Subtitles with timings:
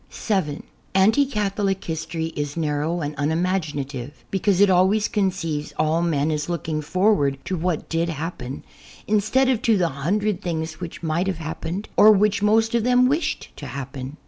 [0.09, 0.63] (7)
[0.95, 6.49] Anti Catholic history is narrow and unimagina tive, because it always conceives all men as
[6.49, 8.63] looking for ward to what did happen,
[9.05, 13.07] instead of to the hundred things which might have happened, or which most of them
[13.07, 14.17] wished to happen.